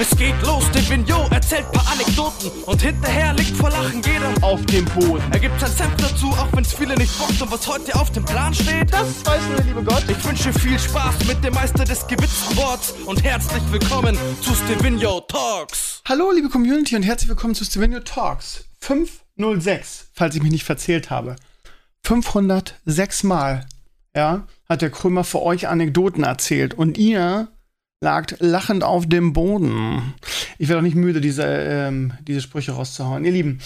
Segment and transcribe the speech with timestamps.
[0.00, 4.64] Es geht los, der Vignot erzählt paar Anekdoten und hinterher liegt vor Lachen jeder auf
[4.64, 5.22] dem Boden.
[5.30, 8.24] Er gibt sein Senf dazu, auch wenn's viele nicht bockt und was heute auf dem
[8.24, 10.02] Plan steht, das weiß nur der liebe Gott.
[10.08, 15.20] Ich wünsche viel Spaß mit dem Meister des gewitzten Worts und herzlich willkommen zu Stevino
[15.20, 16.00] Talks.
[16.08, 21.10] Hallo liebe Community und herzlich willkommen zu Stevino Talks 506, falls ich mich nicht verzählt
[21.10, 21.36] habe.
[22.04, 23.66] 506 Mal,
[24.16, 27.48] ja, hat der Krömer für euch Anekdoten erzählt und ihr
[28.00, 30.14] lagt lachend auf dem Boden.
[30.58, 33.24] Ich werde auch nicht müde, diese, ähm, diese Sprüche rauszuhauen.
[33.24, 33.60] Ihr Lieben,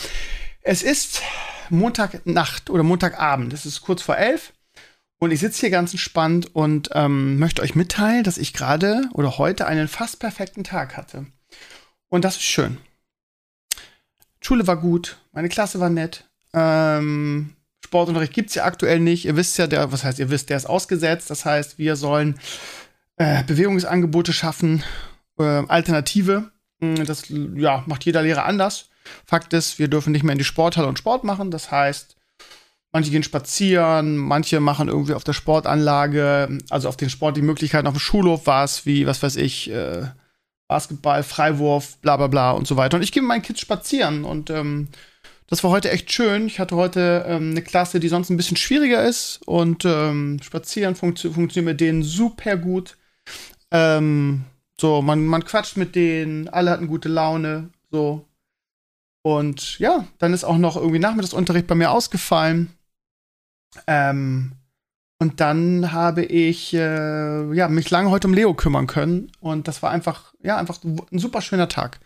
[0.62, 1.22] es ist
[1.70, 3.52] Montagnacht oder Montagabend.
[3.52, 4.52] Es ist kurz vor elf.
[5.20, 9.38] Und ich sitze hier ganz entspannt und ähm, möchte euch mitteilen, dass ich gerade oder
[9.38, 11.26] heute einen fast perfekten Tag hatte.
[12.08, 12.78] Und das ist schön.
[14.40, 16.28] Schule war gut, meine Klasse war nett.
[16.52, 17.54] Ähm,
[17.84, 19.24] Sportunterricht gibt es ja aktuell nicht.
[19.24, 21.30] Ihr wisst ja, der, was heißt, ihr wisst, der ist ausgesetzt.
[21.30, 22.38] Das heißt, wir sollen
[23.16, 24.82] äh, Bewegungsangebote schaffen,
[25.38, 26.50] äh, Alternative.
[26.80, 28.88] Hm, das ja, macht jeder Lehrer anders.
[29.26, 31.50] Fakt ist, wir dürfen nicht mehr in die Sporthalle und Sport machen.
[31.50, 32.16] Das heißt,
[32.92, 37.86] manche gehen spazieren, manche machen irgendwie auf der Sportanlage, also auf den Sport die Möglichkeiten.
[37.86, 40.06] Auf dem Schulhof war es wie, was weiß ich, äh,
[40.68, 42.96] Basketball, Freiwurf, bla bla bla und so weiter.
[42.96, 44.88] Und ich gehe mit meinen Kids spazieren und ähm,
[45.46, 46.46] das war heute echt schön.
[46.46, 50.94] Ich hatte heute ähm, eine Klasse, die sonst ein bisschen schwieriger ist und ähm, spazieren
[50.94, 52.96] funktio funktioniert mit denen super gut.
[53.70, 54.44] Ähm,
[54.80, 58.26] so, man, man quatscht mit denen, alle hatten gute Laune, so.
[59.22, 62.70] Und ja, dann ist auch noch irgendwie Nachmittagsunterricht bei mir ausgefallen.
[63.86, 64.52] Ähm,
[65.18, 69.32] und dann habe ich äh, ja, mich lange heute um Leo kümmern können.
[69.40, 72.00] Und das war einfach, ja, einfach ein super schöner Tag.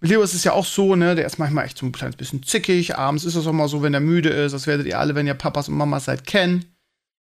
[0.00, 2.16] Mit Leo ist es ja auch so, ne, der ist manchmal echt so ein kleines
[2.16, 2.98] bisschen zickig.
[2.98, 4.52] Abends ist es auch mal so, wenn er müde ist.
[4.52, 6.75] Das werdet ihr alle, wenn ihr Papas und Mamas seid, kennen.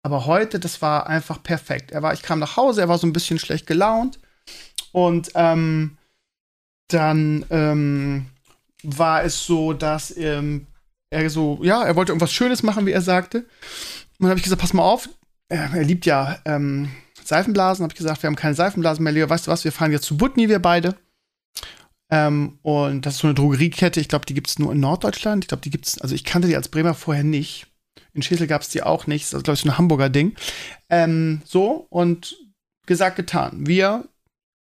[0.07, 1.91] Aber heute, das war einfach perfekt.
[1.91, 4.21] Er war, ich kam nach Hause, er war so ein bisschen schlecht gelaunt.
[4.93, 5.99] Und ähm,
[6.87, 8.27] dann ähm,
[8.85, 10.69] war es so, dass ähm,
[11.11, 13.39] er so, ja, er wollte irgendwas Schönes machen, wie er sagte.
[13.39, 13.47] Und
[14.21, 15.09] dann habe ich gesagt, pass mal auf,
[15.49, 16.89] er, liebt ja ähm,
[17.25, 17.83] Seifenblasen.
[17.83, 19.29] Habe ich gesagt, wir haben keine Seifenblasen mehr, Leo.
[19.29, 20.95] Weißt du was, wir fahren jetzt zu Butni, wir beide.
[22.13, 23.99] Ähm, und das ist so eine Drogeriekette.
[23.99, 25.43] Ich glaube, die gibt es nur in Norddeutschland.
[25.43, 27.67] Ich glaube, die gibt es, also ich kannte die als Bremer vorher nicht.
[28.17, 29.27] In Schäsel gab es die auch nicht.
[29.27, 30.35] Das ist, glaube ich, so ein Hamburger Ding.
[30.89, 32.37] Ähm, so, und
[32.87, 33.67] gesagt, getan.
[33.67, 34.09] Wir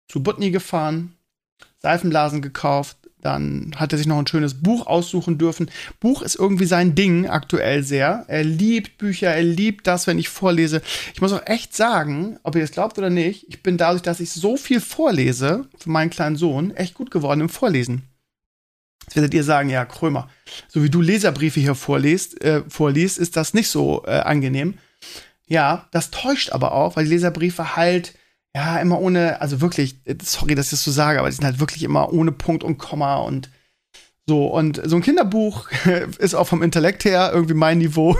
[0.08, 1.16] zu Butni gefahren,
[1.78, 5.72] Seifenblasen gekauft, dann hat er sich noch ein schönes Buch aussuchen dürfen.
[6.00, 8.26] Buch ist irgendwie sein Ding aktuell sehr.
[8.28, 10.82] Er liebt Bücher, er liebt das, wenn ich vorlese.
[11.14, 14.20] Ich muss auch echt sagen, ob ihr es glaubt oder nicht, ich bin dadurch, dass
[14.20, 18.04] ich so viel vorlese für meinen kleinen Sohn, echt gut geworden im Vorlesen.
[19.04, 20.30] Jetzt werdet ihr sagen, ja, Krömer,
[20.68, 24.76] so wie du Leserbriefe hier vorliest, äh, vorliest ist das nicht so äh, angenehm.
[25.48, 28.16] Ja, das täuscht aber auch, weil die Leserbriefe halt,
[28.56, 31.60] ja, immer ohne, also wirklich, sorry, dass ich das so sage, aber die sind halt
[31.60, 33.50] wirklich immer ohne Punkt und Komma und
[34.26, 34.48] so.
[34.48, 35.70] Und so ein Kinderbuch
[36.18, 38.18] ist auch vom Intellekt her irgendwie mein Niveau.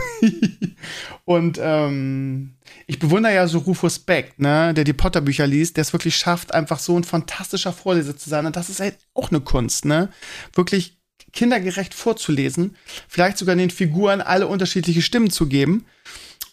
[1.24, 2.55] und ähm,
[2.86, 6.54] ich bewundere ja so Rufus Beck, ne, der die Potter-Bücher liest, der es wirklich schafft,
[6.54, 8.46] einfach so ein fantastischer Vorleser zu sein.
[8.46, 10.08] Und das ist halt auch eine Kunst, ne?
[10.54, 10.96] Wirklich
[11.32, 12.76] kindergerecht vorzulesen,
[13.08, 15.84] vielleicht sogar den Figuren alle unterschiedliche Stimmen zu geben.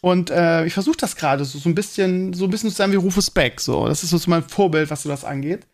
[0.02, 2.92] Und äh, ich versuche das gerade so, so ein bisschen, so ein bisschen zu sein
[2.92, 3.62] wie Rufus Beck.
[3.62, 5.66] So, das ist so mein Vorbild, was so das angeht.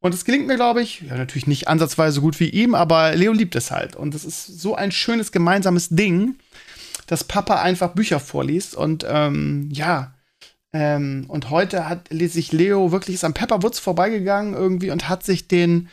[0.00, 3.14] Und es gelingt mir, glaube ich, ja, natürlich nicht ansatzweise so gut wie ihm, aber
[3.16, 3.96] Leo liebt es halt.
[3.96, 6.36] Und es ist so ein schönes gemeinsames Ding
[7.08, 8.76] dass Papa einfach Bücher vorliest.
[8.76, 10.14] Und ähm, ja,
[10.72, 15.48] ähm, und heute hat sich Leo wirklich ist am Pepperwoods vorbeigegangen irgendwie und hat sich
[15.48, 15.88] den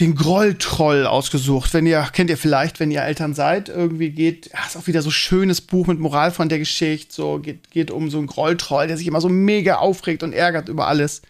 [0.00, 1.72] den Grolltroll ausgesucht.
[1.72, 5.00] Wenn ihr, kennt ihr vielleicht, wenn ihr Eltern seid, irgendwie geht, ja, ist auch wieder
[5.00, 8.88] so schönes Buch mit Moral von der Geschichte, so geht, geht um so einen Grolltroll,
[8.88, 11.22] der sich immer so mega aufregt und ärgert über alles.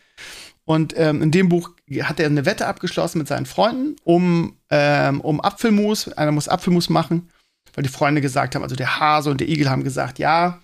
[0.64, 1.70] Und ähm, in dem Buch
[2.02, 6.08] hat er eine Wette abgeschlossen mit seinen Freunden um, ähm, um Apfelmus.
[6.08, 7.28] Einer muss Apfelmus machen
[7.76, 10.60] weil die Freunde gesagt haben, also der Hase und der Igel haben gesagt, ja,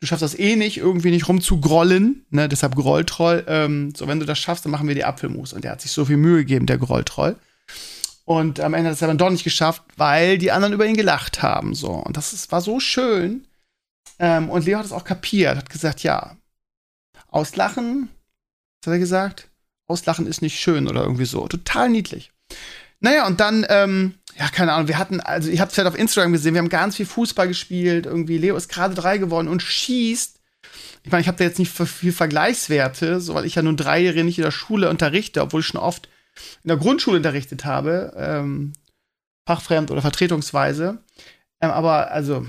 [0.00, 3.44] du schaffst das eh nicht, irgendwie nicht rumzugrollen, ne, deshalb Grolltroll.
[3.46, 5.52] Ähm, so, wenn du das schaffst, dann machen wir die Apfelmus.
[5.52, 7.36] Und der hat sich so viel Mühe gegeben, der Grolltroll.
[8.24, 11.42] Und am Ende hat es aber doch nicht geschafft, weil die anderen über ihn gelacht
[11.42, 11.74] haben.
[11.74, 11.90] So.
[11.90, 13.46] Und das ist, war so schön.
[14.18, 16.36] Ähm, und Leo hat es auch kapiert, hat gesagt, ja,
[17.28, 18.08] auslachen,
[18.80, 19.50] was hat er gesagt?
[19.86, 21.46] Auslachen ist nicht schön oder irgendwie so.
[21.46, 22.32] Total niedlich.
[23.00, 26.32] Naja, und dann ähm, ja, keine Ahnung, wir hatten, also ich es halt auf Instagram
[26.32, 30.38] gesehen, wir haben ganz viel Fußball gespielt, irgendwie Leo ist gerade drei geworden und schießt.
[31.04, 34.00] Ich meine, ich habe da jetzt nicht viel Vergleichswerte, so weil ich ja nun drei
[34.00, 36.08] Jahre nicht in der Schule unterrichte, obwohl ich schon oft
[36.64, 38.72] in der Grundschule unterrichtet habe, ähm,
[39.46, 40.98] fachfremd oder vertretungsweise.
[41.62, 42.44] Ähm, aber also,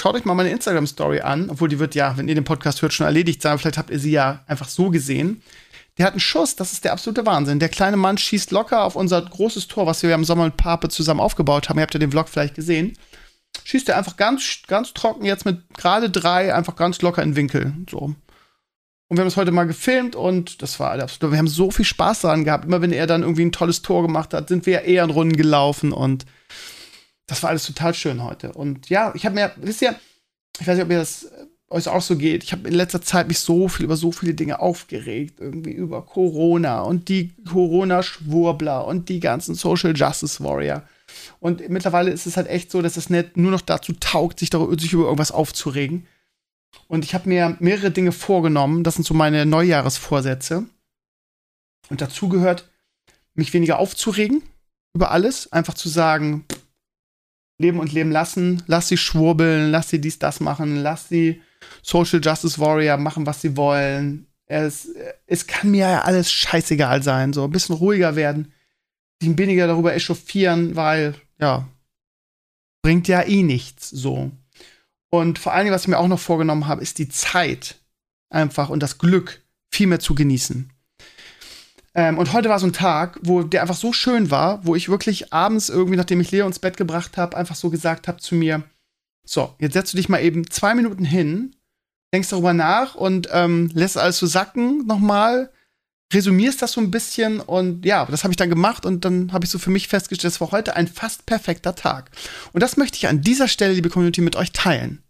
[0.00, 2.94] schaut euch mal meine Instagram-Story an, obwohl die wird ja, wenn ihr den Podcast hört,
[2.94, 5.42] schon erledigt sein, vielleicht habt ihr sie ja einfach so gesehen.
[5.98, 7.58] Der hat einen Schuss, das ist der absolute Wahnsinn.
[7.58, 10.88] Der kleine Mann schießt locker auf unser großes Tor, was wir im Sommer mit Pape
[10.88, 11.78] zusammen aufgebaut haben.
[11.78, 12.98] Ihr habt ja den Vlog vielleicht gesehen.
[13.64, 17.72] Schießt er einfach ganz, ganz trocken jetzt mit gerade drei, einfach ganz locker in Winkel.
[17.90, 18.14] So.
[19.08, 21.32] Und wir haben es heute mal gefilmt und das war absolut.
[21.32, 22.64] Wir haben so viel Spaß daran gehabt.
[22.64, 25.36] Immer wenn er dann irgendwie ein tolles Tor gemacht hat, sind wir eher in Runden
[25.36, 26.26] gelaufen und
[27.26, 28.52] das war alles total schön heute.
[28.52, 29.94] Und ja, ich habe mir, wisst ihr,
[30.60, 31.30] ich weiß nicht, ob ihr das
[31.68, 32.44] euch auch so geht.
[32.44, 36.02] Ich habe in letzter Zeit mich so viel über so viele Dinge aufgeregt, irgendwie über
[36.02, 40.82] Corona und die Corona-Schwurbler und die ganzen Social Justice Warrior.
[41.40, 44.50] Und mittlerweile ist es halt echt so, dass es nicht nur noch dazu taugt, sich,
[44.50, 46.06] darüber, sich über irgendwas aufzuregen.
[46.88, 48.84] Und ich habe mir mehrere Dinge vorgenommen.
[48.84, 50.64] Das sind so meine Neujahresvorsätze.
[51.88, 52.68] Und dazu gehört,
[53.34, 54.42] mich weniger aufzuregen
[54.94, 55.52] über alles.
[55.52, 56.44] Einfach zu sagen,
[57.58, 58.62] leben und leben lassen.
[58.66, 61.40] Lass sie schwurbeln, lass sie dies, das machen, lass sie
[61.82, 64.26] Social Justice Warrior machen, was sie wollen.
[64.46, 64.88] Es,
[65.26, 67.32] es kann mir ja alles scheißegal sein.
[67.32, 68.52] So ein bisschen ruhiger werden,
[69.20, 71.68] sich weniger darüber echauffieren, weil, ja,
[72.82, 74.30] bringt ja eh nichts so.
[75.10, 77.76] Und vor allen Dingen, was ich mir auch noch vorgenommen habe, ist die Zeit
[78.30, 80.70] einfach und das Glück viel mehr zu genießen.
[81.94, 84.88] Ähm, und heute war so ein Tag, wo der einfach so schön war, wo ich
[84.88, 88.34] wirklich abends irgendwie, nachdem ich Leo ins Bett gebracht habe, einfach so gesagt habe zu
[88.34, 88.62] mir,
[89.26, 91.56] so, jetzt setzt du dich mal eben zwei Minuten hin,
[92.14, 95.50] denkst darüber nach und ähm, lässt alles so sacken nochmal,
[96.14, 99.44] resümierst das so ein bisschen und ja, das habe ich dann gemacht und dann habe
[99.44, 102.10] ich so für mich festgestellt, es war heute ein fast perfekter Tag.
[102.52, 105.02] Und das möchte ich an dieser Stelle, liebe Community, mit euch teilen.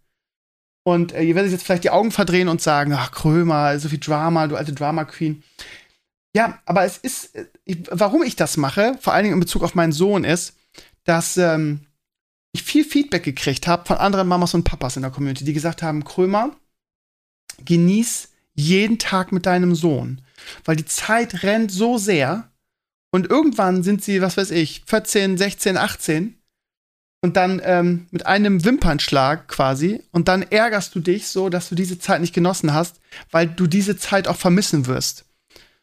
[0.83, 3.99] Und äh, ihr werdet jetzt vielleicht die Augen verdrehen und sagen, ach Krömer, so viel
[3.99, 5.43] Drama, du alte Drama Queen.
[6.35, 7.47] Ja, aber es ist, äh,
[7.91, 10.55] warum ich das mache, vor allen Dingen in Bezug auf meinen Sohn, ist,
[11.05, 11.86] dass ähm,
[12.57, 15.83] ich viel Feedback gekriegt habe von anderen Mamas und Papas in der Community, die gesagt
[15.83, 16.57] haben, Krömer,
[17.65, 20.23] genieß jeden Tag mit deinem Sohn,
[20.65, 22.51] weil die Zeit rennt so sehr
[23.11, 26.39] und irgendwann sind sie, was weiß ich, 14, 16, 18
[27.23, 31.75] und dann ähm, mit einem Wimpernschlag quasi und dann ärgerst du dich so, dass du
[31.75, 33.01] diese Zeit nicht genossen hast,
[33.31, 35.27] weil du diese Zeit auch vermissen wirst.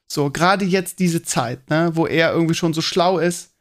[0.07, 3.52] So, gerade jetzt diese Zeit, ne, wo er irgendwie schon so schlau ist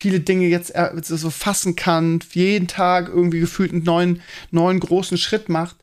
[0.00, 5.48] viele Dinge jetzt so fassen kann, jeden Tag irgendwie gefühlt einen neuen, neuen großen Schritt
[5.48, 5.76] macht.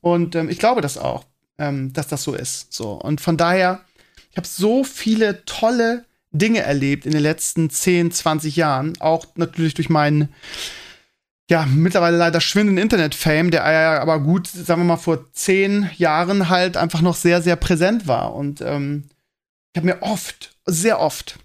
[0.00, 1.24] Und ähm, ich glaube das auch,
[1.58, 2.72] ähm, dass das so ist.
[2.72, 2.92] So.
[2.92, 3.82] Und von daher,
[4.30, 8.92] ich habe so viele tolle Dinge erlebt in den letzten 10, 20 Jahren.
[9.00, 10.28] Auch natürlich durch meinen,
[11.50, 16.48] ja, mittlerweile leider schwindenden Internet-Fame, der ja aber gut, sagen wir mal, vor 10 Jahren
[16.48, 18.34] halt einfach noch sehr, sehr präsent war.
[18.34, 19.06] Und ähm,
[19.72, 21.38] ich habe mir oft, sehr oft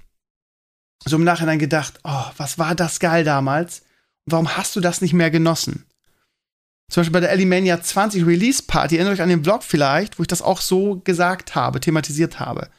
[1.06, 3.84] so im Nachhinein gedacht, oh, was war das geil damals?
[4.26, 5.86] Warum hast du das nicht mehr genossen?
[6.90, 10.24] Zum Beispiel bei der Alimania 20 Release Party, erinnert euch an den Vlog vielleicht, wo
[10.24, 12.70] ich das auch so gesagt habe, thematisiert habe.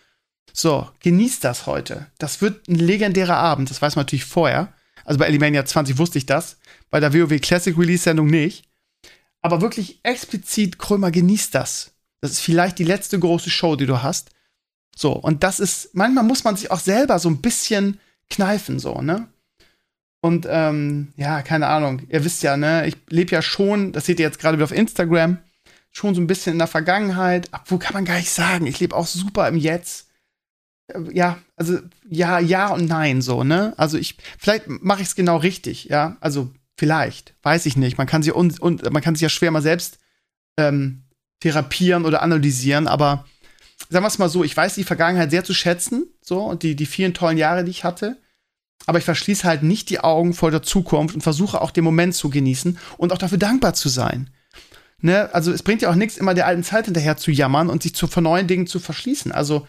[0.53, 2.07] So, genießt das heute.
[2.19, 4.73] Das wird ein legendärer Abend, das weiß man natürlich vorher.
[5.05, 6.57] Also bei Alimania 20 wusste ich das,
[6.91, 8.65] bei der WoW Classic Release Sendung nicht.
[9.43, 11.93] Aber wirklich explizit, Krömer, genießt das.
[12.21, 14.31] Das ist vielleicht die letzte große Show, die du hast.
[14.97, 18.01] So, und das ist, manchmal muss man sich auch selber so ein bisschen
[18.31, 19.29] kneifen, so, ne?
[20.21, 24.19] Und ähm, ja, keine Ahnung, ihr wisst ja, ne, ich lebe ja schon, das seht
[24.19, 25.39] ihr jetzt gerade wieder auf Instagram,
[25.93, 28.97] schon so ein bisschen in der Vergangenheit, obwohl kann man gar nicht sagen, ich lebe
[28.97, 30.09] auch super im Jetzt.
[30.89, 33.75] Äh, ja, also ja, ja und nein, so, ne?
[33.77, 37.97] Also ich, vielleicht mache ich es genau richtig, ja, also vielleicht, weiß ich nicht.
[37.99, 39.99] Man kann sich und, und man kann sich ja schwer mal selbst
[40.59, 41.05] ähm,
[41.41, 43.27] therapieren oder analysieren, aber
[43.89, 46.77] sagen wir es mal so, ich weiß die Vergangenheit sehr zu schätzen, so, und die,
[46.77, 48.17] die vielen tollen Jahre, die ich hatte.
[48.87, 52.15] Aber ich verschließe halt nicht die Augen vor der Zukunft und versuche auch den Moment
[52.15, 54.31] zu genießen und auch dafür dankbar zu sein.
[55.01, 55.33] Ne?
[55.35, 57.95] Also es bringt ja auch nichts, immer der alten Zeit hinterher zu jammern und sich
[57.95, 59.33] zu, vor neuen Dingen zu verschließen.
[59.33, 59.67] Also,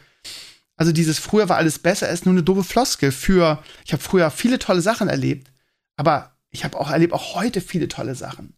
[0.76, 4.30] also dieses früher war alles besser ist nur eine doofe Floskel für, ich habe früher
[4.30, 5.52] viele tolle Sachen erlebt,
[5.96, 8.54] aber ich habe auch erlebt auch heute viele tolle Sachen.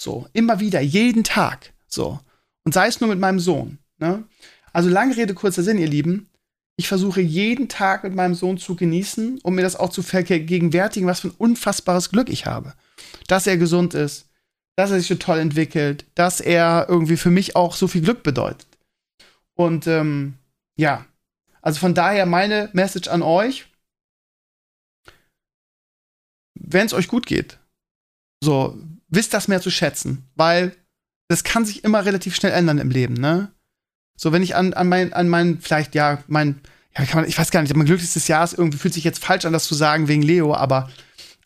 [0.00, 1.72] So, immer wieder, jeden Tag.
[1.88, 2.20] So.
[2.64, 3.78] Und sei es nur mit meinem Sohn.
[3.98, 4.24] Ne?
[4.74, 6.28] Also lange Rede, kurzer Sinn, ihr Lieben.
[6.76, 11.08] Ich versuche jeden Tag mit meinem Sohn zu genießen, um mir das auch zu vergegenwärtigen,
[11.08, 12.74] was für ein unfassbares Glück ich habe.
[13.28, 14.28] Dass er gesund ist,
[14.76, 18.24] dass er sich so toll entwickelt, dass er irgendwie für mich auch so viel Glück
[18.24, 18.66] bedeutet.
[19.54, 20.34] Und ähm,
[20.76, 21.06] ja,
[21.62, 23.66] also von daher meine Message an euch,
[26.54, 27.58] wenn es euch gut geht,
[28.42, 28.76] so,
[29.06, 30.74] wisst das mehr zu schätzen, weil
[31.28, 33.53] das kann sich immer relativ schnell ändern im Leben, ne?
[34.16, 36.60] So, wenn ich an, an mein, an mein, vielleicht, ja, mein,
[36.96, 39.44] ja, man, ich weiß gar nicht, mein glücklichstes Jahr ist irgendwie, fühlt sich jetzt falsch
[39.44, 40.90] an, das zu sagen wegen Leo, aber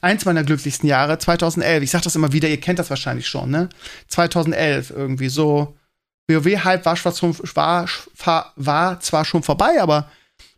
[0.01, 3.51] eins meiner glücklichsten Jahre, 2011, ich sag das immer wieder, ihr kennt das wahrscheinlich schon,
[3.51, 3.69] ne?
[4.09, 5.77] 2011 irgendwie so,
[6.29, 10.11] WoW-Hype war, war, war, war zwar schon vorbei, aber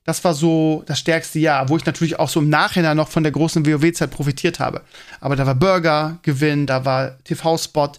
[0.05, 3.23] das war so das stärkste Jahr, wo ich natürlich auch so im Nachhinein noch von
[3.23, 4.83] der großen WoW-Zeit profitiert habe.
[5.21, 7.93] Aber da war Burger-Gewinn, da war TV-Spot,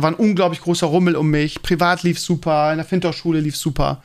[0.00, 1.60] da war ein unglaublich großer Rummel um mich.
[1.60, 4.02] Privat lief super, in der Finterschule lief super.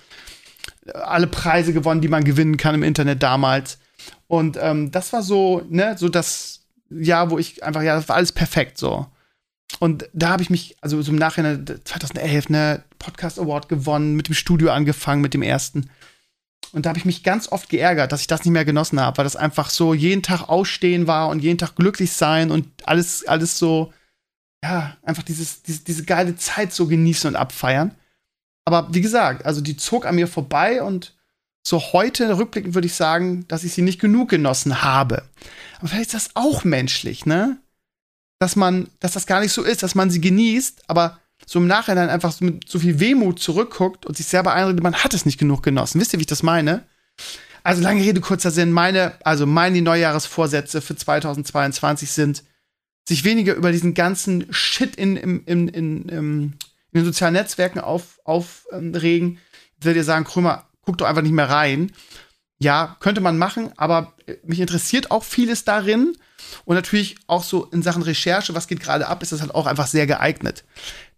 [0.93, 3.77] Alle Preise gewonnen, die man gewinnen kann im Internet damals.
[4.27, 8.17] Und ähm, das war so, ne, so das Jahr, wo ich einfach, ja, das war
[8.17, 9.07] alles perfekt so.
[9.79, 14.27] Und da habe ich mich, also so im Nachhinein 2011, ne, Podcast Award gewonnen, mit
[14.27, 15.89] dem Studio angefangen, mit dem ersten.
[16.73, 19.17] Und da habe ich mich ganz oft geärgert, dass ich das nicht mehr genossen habe,
[19.17, 23.25] weil das einfach so jeden Tag ausstehen war und jeden Tag glücklich sein und alles,
[23.25, 23.93] alles so,
[24.65, 27.91] ja, einfach dieses, diese, diese geile Zeit so genießen und abfeiern.
[28.65, 31.13] Aber wie gesagt, also die zog an mir vorbei und
[31.67, 35.23] so heute rückblickend würde ich sagen, dass ich sie nicht genug genossen habe.
[35.77, 37.57] Aber vielleicht ist das auch menschlich, ne?
[38.39, 41.67] Dass man, dass das gar nicht so ist, dass man sie genießt, aber so im
[41.67, 45.25] Nachhinein einfach so mit so viel Wehmut zurückguckt und sich selber einredet, man hat es
[45.25, 46.01] nicht genug genossen.
[46.01, 46.83] Wisst ihr, wie ich das meine?
[47.63, 48.71] Also lange Rede, kurzer Sinn.
[48.71, 52.43] Meine, also meine Neujahresvorsätze für 2022 sind,
[53.07, 56.53] sich weniger über diesen ganzen Shit in, in, in, in, in
[56.93, 58.17] den sozialen Netzwerken aufregen.
[58.23, 61.91] Auf, ähm, ich will dir sagen, Krömer, guck doch einfach nicht mehr rein.
[62.57, 66.17] Ja, könnte man machen, aber mich interessiert auch vieles darin.
[66.63, 69.65] Und natürlich auch so in Sachen Recherche, was geht gerade ab, ist das halt auch
[69.65, 70.63] einfach sehr geeignet.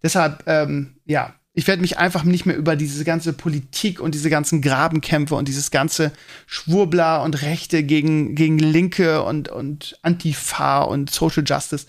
[0.02, 4.30] Deshalb, ähm, ja, ich werde mich einfach nicht mehr über diese ganze Politik und diese
[4.30, 6.12] ganzen Grabenkämpfe und dieses ganze
[6.46, 11.86] Schwurbler und Rechte gegen, gegen Linke und, und Antifa und Social Justice.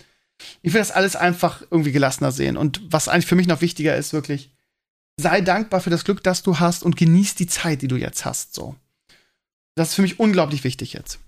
[0.62, 2.56] Ich will das alles einfach irgendwie gelassener sehen.
[2.56, 4.50] Und was eigentlich für mich noch wichtiger ist, wirklich,
[5.16, 8.24] sei dankbar für das Glück, das du hast und genieß die Zeit, die du jetzt
[8.24, 8.56] hast.
[8.56, 8.74] So.
[9.76, 11.20] Das ist für mich unglaublich wichtig jetzt.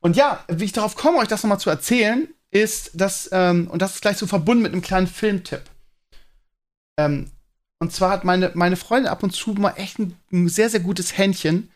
[0.00, 3.82] Und ja, wie ich darauf komme, euch das nochmal zu erzählen, ist, dass, ähm, und
[3.82, 5.64] das ist gleich so verbunden mit einem kleinen Filmtipp.
[6.96, 7.30] Ähm,
[7.84, 10.80] und zwar hat meine, meine Freundin ab und zu mal echt ein, ein, sehr, sehr
[10.80, 11.70] gutes Händchen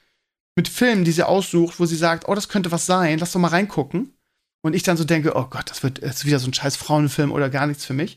[0.57, 3.41] mit Filmen, die sie aussucht, wo sie sagt, oh, das könnte was sein, lass doch
[3.41, 4.15] mal reingucken.
[4.63, 7.31] Und ich dann so denke, oh Gott, das wird jetzt wieder so ein scheiß Frauenfilm
[7.31, 8.17] oder gar nichts für mich.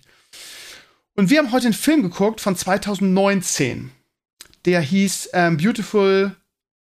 [1.18, 3.92] Und wir haben heute einen Film geguckt von 2019.
[4.64, 6.34] Der hieß ähm, Beautiful,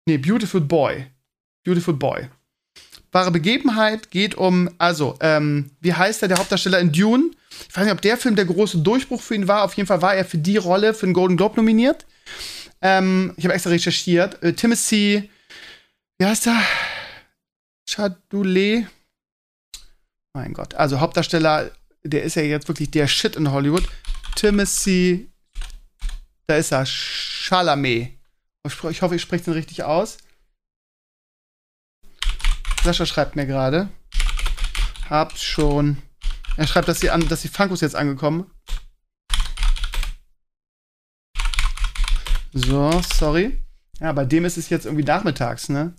[0.06, 1.06] nee, Beautiful Boy.
[1.64, 2.28] Beautiful Boy.
[3.14, 7.32] Wahre Begebenheit geht um, also, ähm, wie heißt er, der Hauptdarsteller in Dune?
[7.52, 9.64] Ich weiß nicht, ob der Film der große Durchbruch für ihn war.
[9.64, 12.06] Auf jeden Fall war er für die Rolle für den Golden Globe nominiert.
[12.82, 14.42] Ähm, ich habe extra recherchiert.
[14.44, 15.30] Äh, Timothy,
[16.18, 16.62] wie heißt er?
[17.90, 18.88] Chadoulet.
[20.34, 20.76] Mein Gott.
[20.76, 21.72] Also Hauptdarsteller,
[22.04, 23.88] der ist ja jetzt wirklich der Shit in Hollywood.
[24.36, 25.30] Timothy,
[26.48, 28.14] da ist er, Chalamet.
[28.90, 30.18] Ich hoffe, ich spreche den richtig aus.
[32.84, 33.90] Sascha schreibt mir gerade.
[35.10, 35.98] Habt schon
[36.60, 38.52] er schreibt, dass die, an, dass die Funkos jetzt angekommen.
[42.52, 43.64] So, sorry.
[44.02, 45.94] Ja, bei dem ist es jetzt irgendwie nachmittags, ne?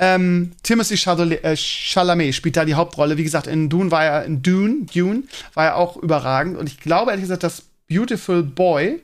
[0.00, 3.16] Ähm, Timothy Chalamet, äh, Chalamet spielt da die Hauptrolle.
[3.16, 5.24] Wie gesagt, in Dune war er, in Dune, Dune
[5.54, 6.56] war er auch überragend.
[6.56, 9.00] Und ich glaube ehrlich gesagt, dass Beautiful Boy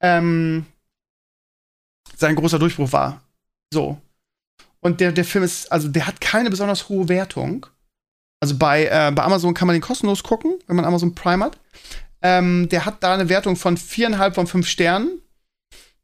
[0.00, 0.64] ähm,
[2.16, 3.20] sein großer Durchbruch war.
[3.70, 4.00] So.
[4.80, 7.66] Und der, der Film ist, also der hat keine besonders hohe Wertung.
[8.42, 11.60] Also bei, äh, bei Amazon kann man den kostenlos gucken, wenn man Amazon Prime hat.
[12.22, 15.22] Ähm, der hat da eine Wertung von 4,5 von 5 Sternen.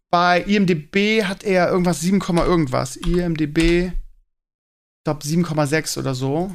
[0.08, 2.94] Bei IMDB hat er irgendwas 7, irgendwas.
[2.94, 3.92] IMDB, ich
[5.04, 6.54] glaube 7,6 oder so.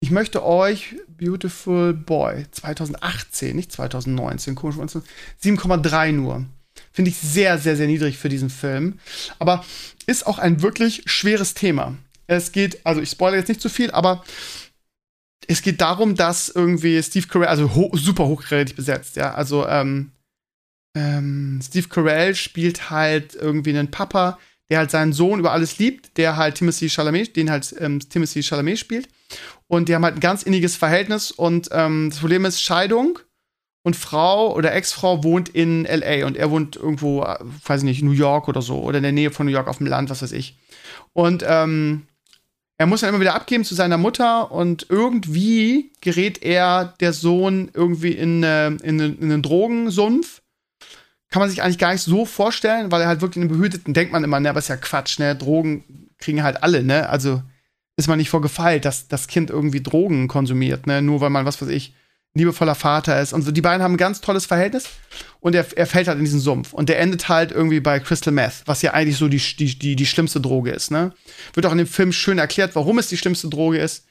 [0.00, 6.46] Ich möchte euch Beautiful Boy 2018, nicht 2019, komisch, 7,3 nur.
[6.90, 8.98] Finde ich sehr, sehr, sehr niedrig für diesen Film.
[9.38, 9.62] Aber
[10.06, 11.98] ist auch ein wirklich schweres Thema.
[12.26, 14.24] Es geht, also ich spoilere jetzt nicht zu viel, aber
[15.46, 20.12] es geht darum, dass irgendwie Steve Carell, also ho super hochkarätig besetzt, ja, also ähm,
[20.96, 24.38] ähm, Steve Carell spielt halt irgendwie einen Papa,
[24.70, 28.42] der halt seinen Sohn über alles liebt, der halt Timothy Chalamet, den halt ähm, Timothy
[28.42, 29.08] Chalamet spielt.
[29.66, 33.18] Und die haben halt ein ganz inniges Verhältnis und ähm, das Problem ist Scheidung
[33.82, 38.02] und Frau oder Ex-Frau wohnt in LA und er wohnt irgendwo, äh, weiß ich nicht,
[38.02, 40.22] New York oder so oder in der Nähe von New York auf dem Land, was
[40.22, 40.58] weiß ich.
[41.12, 42.06] Und ähm,
[42.76, 47.70] er muss dann immer wieder abgeben zu seiner Mutter und irgendwie gerät er, der Sohn,
[47.72, 50.42] irgendwie in, in, in einen Drogensumpf.
[51.30, 53.94] Kann man sich eigentlich gar nicht so vorstellen, weil er halt wirklich in einem behüteten,
[53.94, 55.34] denkt man immer, ne, aber ist ja Quatsch, ne?
[55.34, 57.08] Drogen kriegen halt alle, ne?
[57.08, 57.42] Also
[57.96, 61.02] ist man nicht vorgefeilt, dass das Kind irgendwie Drogen konsumiert, ne?
[61.02, 61.94] Nur weil man, was weiß ich,
[62.34, 63.32] liebevoller Vater ist.
[63.32, 64.88] Und so, die beiden haben ein ganz tolles Verhältnis
[65.44, 66.72] und er, er fällt halt in diesen Sumpf.
[66.72, 69.94] Und der endet halt irgendwie bei Crystal Meth, was ja eigentlich so die, die, die,
[69.94, 70.90] die schlimmste Droge ist.
[70.90, 71.12] Ne?
[71.52, 74.06] Wird auch in dem Film schön erklärt, warum es die schlimmste Droge ist.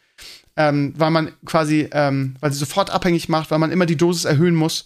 [0.56, 4.26] ähm, weil man quasi, ähm, weil sie sofort abhängig macht, weil man immer die Dosis
[4.26, 4.86] erhöhen muss,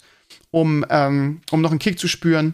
[0.50, 2.54] um, ähm, um noch einen Kick zu spüren,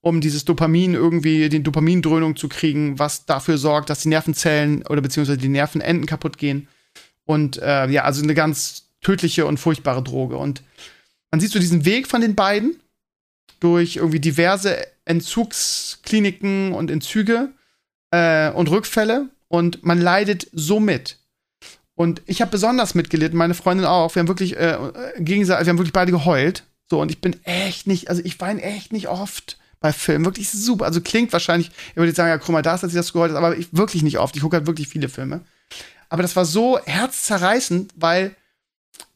[0.00, 5.02] um dieses Dopamin irgendwie, die Dopamindröhnung zu kriegen, was dafür sorgt, dass die Nervenzellen oder
[5.02, 6.68] beziehungsweise die Nervenenden kaputt gehen.
[7.26, 10.38] Und äh, ja, also eine ganz tödliche und furchtbare Droge.
[10.38, 10.62] Und
[11.30, 12.76] man sieht so diesen Weg von den beiden
[13.60, 17.50] durch irgendwie diverse Entzugskliniken und Entzüge
[18.10, 21.18] äh, und Rückfälle und man leidet so mit.
[21.94, 24.14] Und ich habe besonders mitgelitten, meine Freundin auch.
[24.14, 24.76] Wir haben wirklich äh,
[25.18, 26.64] gegenseitig, wir haben wirklich beide geheult.
[26.90, 30.24] So, und ich bin echt nicht, also ich weine echt nicht oft bei Filmen.
[30.24, 30.84] Wirklich super.
[30.84, 33.32] Also klingt wahrscheinlich, ich würde sagen, ja, guck mal, da ist, dass ich das geheult
[33.32, 34.36] habe, aber ich wirklich nicht oft.
[34.36, 35.40] Ich gucke halt wirklich viele Filme.
[36.08, 38.36] Aber das war so herzzerreißend, weil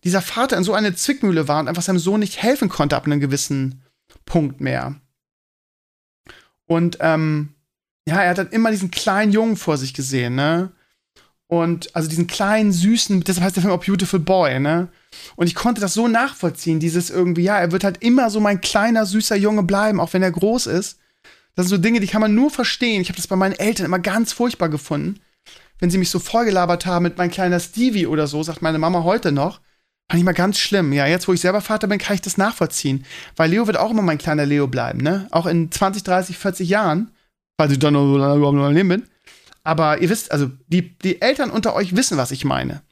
[0.04, 3.04] dieser Vater in so eine Zwickmühle war und einfach seinem Sohn nicht helfen konnte ab
[3.04, 3.82] einem gewissen
[4.24, 5.00] Punkt mehr.
[6.66, 7.54] Und ähm,
[8.06, 10.70] ja, er hat dann immer diesen kleinen Jungen vor sich gesehen, ne?
[11.46, 14.88] Und also diesen kleinen, süßen, deshalb heißt der Film auch Beautiful Boy, ne?
[15.34, 18.60] Und ich konnte das so nachvollziehen, dieses irgendwie, ja, er wird halt immer so mein
[18.60, 21.00] kleiner, süßer Junge bleiben, auch wenn er groß ist.
[21.56, 23.02] Das sind so Dinge, die kann man nur verstehen.
[23.02, 25.18] Ich habe das bei meinen Eltern immer ganz furchtbar gefunden.
[25.80, 29.02] Wenn sie mich so vollgelabert haben mit mein kleiner Stevie oder so, sagt meine Mama
[29.02, 29.60] heute noch,
[30.10, 30.92] fand ich mal ganz schlimm.
[30.92, 33.04] Ja, jetzt, wo ich selber Vater bin, kann ich das nachvollziehen.
[33.36, 35.28] Weil Leo wird auch immer mein kleiner Leo bleiben, ne?
[35.30, 37.12] Auch in 20, 30, 40 Jahren,
[37.56, 39.04] falls ich dann noch so lange überhaupt noch leben bin.
[39.62, 42.82] Aber ihr wisst, also die, die Eltern unter euch wissen, was ich meine.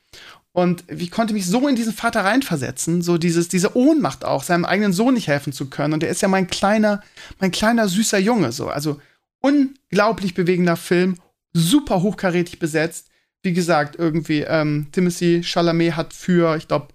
[0.52, 4.64] Und ich konnte mich so in diesen Vater reinversetzen, so dieses, diese Ohnmacht auch, seinem
[4.64, 5.94] eigenen Sohn nicht helfen zu können.
[5.94, 7.02] Und er ist ja mein kleiner,
[7.40, 8.68] mein kleiner süßer Junge, so.
[8.68, 9.00] Also
[9.40, 11.16] unglaublich bewegender Film,
[11.52, 13.08] super hochkarätig besetzt.
[13.42, 16.88] Wie gesagt, irgendwie, ähm, Timothy Chalamet hat für, ich glaube,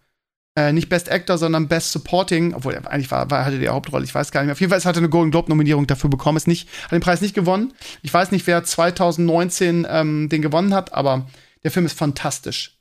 [0.55, 4.03] äh, nicht Best Actor, sondern Best Supporting, obwohl er eigentlich war, war, hatte die Hauptrolle,
[4.03, 4.53] ich weiß gar nicht mehr.
[4.53, 7.21] Auf jeden Fall hat er eine Golden Globe-Nominierung dafür bekommen, ist nicht, hat den Preis
[7.21, 7.73] nicht gewonnen.
[8.01, 11.27] Ich weiß nicht, wer 2019 ähm, den gewonnen hat, aber
[11.63, 12.77] der Film ist fantastisch.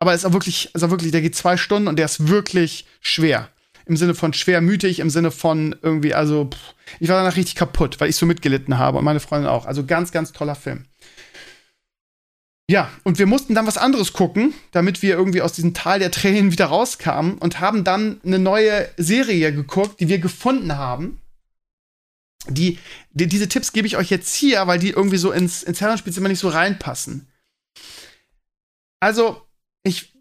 [0.00, 2.86] Aber ist auch wirklich, ist auch wirklich, der geht zwei Stunden und der ist wirklich
[3.00, 3.48] schwer.
[3.86, 8.00] Im Sinne von schwermütig, im Sinne von irgendwie, also, pff, ich war danach richtig kaputt,
[8.00, 9.66] weil ich so mitgelitten habe und meine Freundin auch.
[9.66, 10.86] Also ganz, ganz toller Film.
[12.70, 16.10] Ja, und wir mussten dann was anderes gucken, damit wir irgendwie aus diesem Tal der
[16.10, 21.20] Tränen wieder rauskamen und haben dann eine neue Serie geguckt, die wir gefunden haben.
[22.48, 22.78] Die,
[23.10, 26.16] die diese Tipps gebe ich euch jetzt hier, weil die irgendwie so ins, ins Herrenspiel
[26.16, 27.28] immer nicht so reinpassen.
[29.00, 29.42] Also,
[29.82, 30.14] ich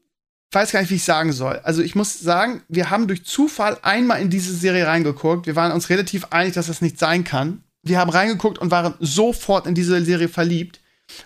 [0.52, 1.60] weiß gar nicht, wie ich sagen soll.
[1.60, 5.46] Also, ich muss sagen, wir haben durch Zufall einmal in diese Serie reingeguckt.
[5.48, 7.64] Wir waren uns relativ einig, dass das nicht sein kann.
[7.84, 10.82] Wir haben reingeguckt und waren sofort in diese Serie verliebt.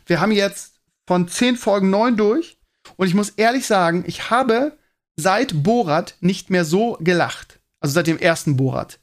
[0.06, 0.77] Wir haben jetzt
[1.08, 2.58] von zehn Folgen neun durch.
[2.98, 4.78] Und ich muss ehrlich sagen, ich habe
[5.16, 7.60] seit Borat nicht mehr so gelacht.
[7.80, 9.00] Also seit dem ersten Borat.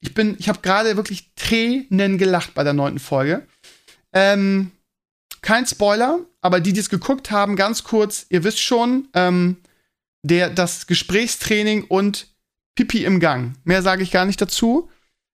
[0.00, 3.46] Ich bin, ich habe gerade wirklich Tränen gelacht bei der neunten Folge.
[4.12, 4.72] Ähm,
[5.42, 9.58] kein Spoiler, aber die, die es geguckt haben, ganz kurz, ihr wisst schon, ähm,
[10.22, 12.28] der, das Gesprächstraining und
[12.74, 13.56] Pipi im Gang.
[13.64, 14.90] Mehr sage ich gar nicht dazu.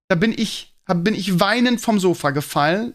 [0.08, 2.94] Da bin ich, hab, bin ich weinend vom Sofa gefallen.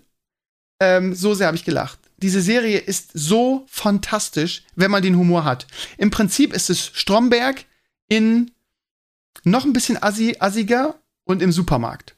[0.79, 5.43] Ähm, so sehr habe ich gelacht diese Serie ist so fantastisch, wenn man den Humor
[5.45, 5.67] hat.
[5.97, 7.65] Im Prinzip ist es Stromberg
[8.09, 8.51] in
[9.43, 12.15] noch ein bisschen assi assiger und im Supermarkt.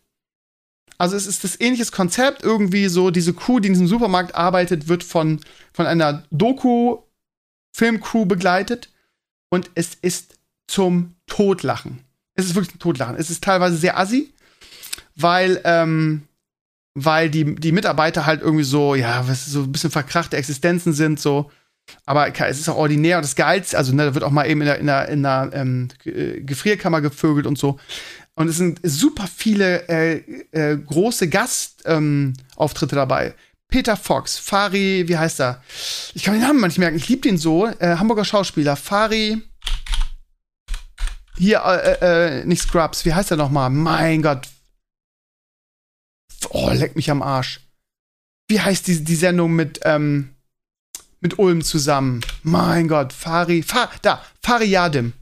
[0.97, 4.87] Also es ist das ähnliches Konzept, irgendwie so diese Crew, die in diesem Supermarkt arbeitet,
[4.87, 5.39] wird von,
[5.71, 8.89] von einer Doku-Filmcrew begleitet
[9.49, 10.35] und es ist
[10.67, 12.03] zum Todlachen.
[12.35, 13.15] Es ist wirklich ein Todlachen.
[13.15, 14.33] Es ist teilweise sehr assi,
[15.15, 16.27] weil ähm,
[16.95, 21.51] weil die, die Mitarbeiter halt irgendwie so, ja, so ein bisschen verkrachte Existenzen sind, so.
[22.05, 24.61] Aber es ist auch ordinär und das Geilste, also ne, da wird auch mal eben
[24.61, 27.79] in der, in der, in der ähm, äh, Gefrierkammer gevögelt und so.
[28.35, 30.17] Und es sind super viele äh,
[30.51, 33.33] äh, große Gastauftritte ähm, dabei.
[33.67, 35.61] Peter Fox, Fari, wie heißt er?
[36.15, 37.67] Ich kann den Namen nicht merken, ich liebe den so.
[37.67, 39.41] Äh, Hamburger Schauspieler, Fari.
[41.37, 43.69] Hier, äh, äh, nicht Scrubs, wie heißt er nochmal?
[43.69, 44.47] Mein Gott,
[46.49, 47.61] Oh, leck mich am Arsch.
[48.47, 50.35] Wie heißt die, die Sendung mit, ähm,
[51.19, 52.21] mit Ulm zusammen?
[52.43, 53.61] Mein Gott, Fari.
[53.63, 55.13] Fa da, Fari Yadim.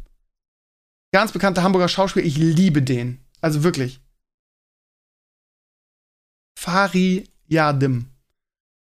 [1.12, 2.26] Ganz bekannter Hamburger Schauspieler.
[2.26, 3.20] Ich liebe den.
[3.42, 4.00] Also wirklich.
[6.58, 8.08] Fari Yadim.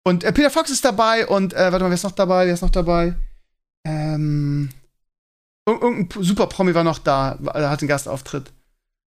[0.05, 2.47] Und äh, Peter Fox ist dabei und, äh, warte mal, wer ist noch dabei?
[2.47, 3.15] Wer ist noch dabei?
[3.85, 4.71] Ähm.
[5.65, 8.53] Irgendein super Promi war noch da, hat einen Gastauftritt.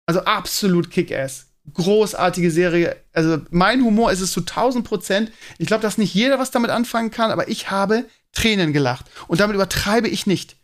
[0.07, 2.97] Also absolut Kick-Ass großartige Serie.
[3.13, 5.33] Also mein Humor ist es zu 1000 Prozent.
[5.59, 9.07] Ich glaube, dass nicht jeder was damit anfangen kann, aber ich habe Tränen gelacht.
[9.29, 10.57] Und damit übertreibe ich nicht.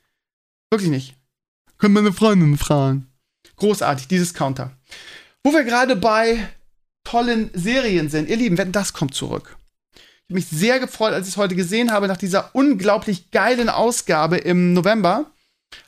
[0.70, 1.14] Wirklich nicht.
[1.78, 3.06] Können meine Freundin fragen.
[3.56, 4.72] Großartig, dieses Counter.
[5.42, 6.48] Wo wir gerade bei
[7.04, 8.28] tollen Serien sind.
[8.28, 9.56] Ihr Lieben, wenn das kommt zurück.
[10.28, 14.36] Ich mich sehr gefreut, als ich es heute gesehen habe, nach dieser unglaublich geilen Ausgabe
[14.36, 15.30] im November.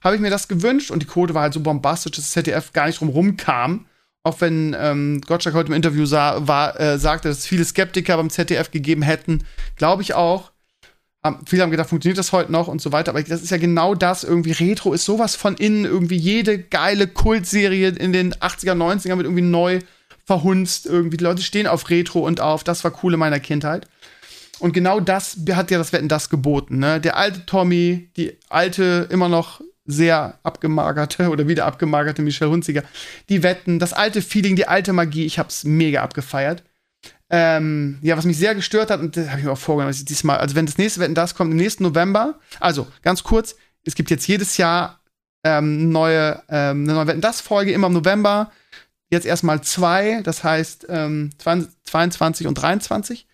[0.02, 2.72] Habe ich mir das gewünscht und die Quote war halt so bombastisch, dass das ZDF
[2.72, 3.86] gar nicht drum rumkam.
[4.24, 8.16] Auch wenn ähm, Gottschalk heute im Interview sah, war, äh, sagte, dass es viele Skeptiker
[8.16, 9.44] beim ZDF gegeben hätten.
[9.76, 10.52] Glaube ich auch.
[11.24, 13.10] Um, viele haben gedacht, funktioniert das heute noch und so weiter.
[13.10, 14.24] Aber das ist ja genau das.
[14.24, 15.84] Irgendwie Retro ist sowas von innen.
[15.84, 19.80] Irgendwie jede geile Kultserie in den 80er, 90er wird irgendwie neu
[20.24, 20.86] verhunzt.
[20.86, 22.64] Irgendwie die Leute stehen auf Retro und auf.
[22.64, 23.86] Das war cool in meiner Kindheit.
[24.58, 26.78] Und genau das hat ja das Wetten das geboten.
[26.78, 27.00] Ne?
[27.00, 32.82] Der alte Tommy, die alte, immer noch sehr abgemagerte oder wieder abgemagerte Michelle Hunziger,
[33.28, 36.62] die Wetten, das alte Feeling, die alte Magie, ich hab's mega abgefeiert.
[37.30, 39.98] Ähm, ja, was mich sehr gestört hat, und das habe ich mir auch vorgenommen, dass
[39.98, 43.56] ich diesmal, also wenn das nächste Wetten das kommt im nächsten November, also ganz kurz,
[43.84, 45.00] es gibt jetzt jedes Jahr
[45.44, 48.52] ähm, neue, ähm, eine neue Wetten das Folge, immer im November.
[49.10, 53.26] Jetzt erstmal zwei, das heißt ähm, 22 und 23.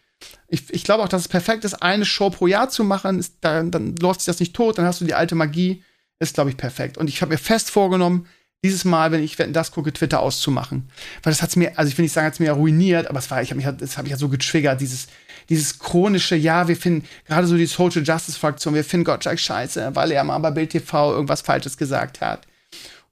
[0.48, 3.18] Ich, ich glaube auch, dass es perfekt ist, eine Show pro Jahr zu machen.
[3.18, 5.84] Ist, dann, dann läuft sich das nicht tot, dann hast du die alte Magie
[6.18, 6.98] ist, glaube ich, perfekt.
[6.98, 8.26] Und ich habe mir fest vorgenommen,
[8.64, 10.88] dieses Mal, wenn ich wenn das gucke, Twitter auszumachen.
[11.22, 13.40] Weil das hat's mir, also ich will nicht sagen, hat's mir ruiniert, aber es war,
[13.40, 15.06] ich habe mich, das habe ich ja so getriggert, dieses,
[15.48, 19.94] dieses chronische, ja, wir finden, gerade so die Social Justice Fraktion, wir finden Gottschalk scheiße,
[19.94, 22.46] weil er mal bei Bild TV irgendwas Falsches gesagt hat.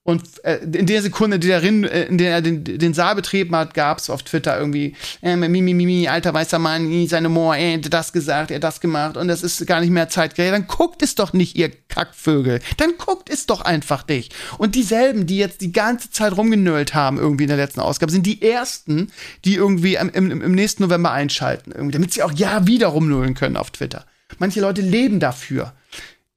[0.07, 3.53] Und äh, in der Sekunde, die darin, äh, in der er den, den Saal betreten
[3.53, 7.77] hat, gab es auf Twitter irgendwie, äh, Mimi, Mimi, alter weißer Mann, seine Moor, äh,
[7.77, 10.53] das gesagt, er das gemacht und das ist gar nicht mehr zeitgerecht.
[10.53, 12.61] Dann guckt es doch nicht, ihr Kackvögel.
[12.77, 14.33] Dann guckt es doch einfach nicht.
[14.57, 18.25] Und dieselben, die jetzt die ganze Zeit rumgenölt haben, irgendwie in der letzten Ausgabe, sind
[18.25, 19.11] die ersten,
[19.43, 23.33] die irgendwie im, im, im nächsten November einschalten, irgendwie, damit sie auch ja wieder rumnullen
[23.33, 24.05] können auf Twitter.
[24.39, 25.73] Manche Leute leben dafür.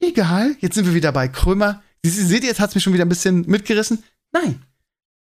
[0.01, 3.05] Egal, jetzt sind wir wieder bei Krömer seht ihr, jetzt hat es mich schon wieder
[3.05, 4.03] ein bisschen mitgerissen.
[4.33, 4.63] Nein.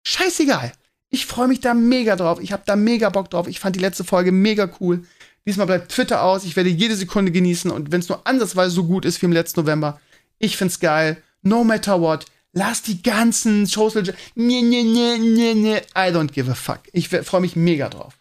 [0.06, 0.72] Scheißegal.
[1.10, 2.40] Ich freue mich da mega drauf.
[2.42, 3.48] Ich habe da mega Bock drauf.
[3.48, 5.06] Ich fand die letzte Folge mega cool.
[5.46, 6.44] Diesmal bleibt Twitter aus.
[6.44, 7.72] Ich werde jede Sekunde genießen.
[7.72, 10.02] Und wenn es nur ansatzweise so gut ist wie im letzten November,
[10.40, 11.24] ich find's geil.
[11.42, 12.26] No matter what.
[12.52, 14.04] Lass die ganzen Social.
[14.36, 15.78] Nee, nee, nee, nee, nee.
[15.96, 16.82] I don't give a fuck.
[16.92, 18.17] Ich freue mich mega drauf.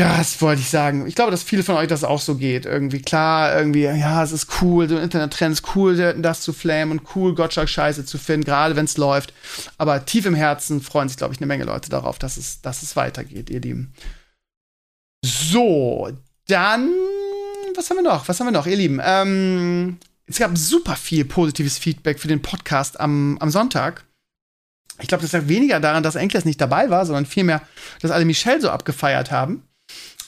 [0.00, 1.06] Das wollte ich sagen.
[1.06, 2.64] Ich glaube, dass viele von euch das auch so geht.
[2.64, 7.34] Irgendwie klar, irgendwie, ja, es ist cool, so Internet-Trends, cool, das zu flamen und cool,
[7.34, 9.34] Gottschalk-Scheiße zu finden, gerade wenn es läuft.
[9.76, 12.82] Aber tief im Herzen freuen sich, glaube ich, eine Menge Leute darauf, dass es, dass
[12.82, 13.92] es weitergeht, ihr Lieben.
[15.22, 16.08] So,
[16.46, 16.90] dann,
[17.76, 18.26] was haben wir noch?
[18.26, 19.02] Was haben wir noch, ihr Lieben?
[19.04, 24.06] Ähm, es gab super viel positives Feedback für den Podcast am, am Sonntag.
[25.02, 27.60] Ich glaube, das lag weniger daran, dass Enkles nicht dabei war, sondern vielmehr,
[28.00, 29.62] dass alle Michelle so abgefeiert haben.